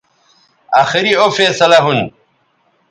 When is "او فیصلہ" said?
1.21-1.79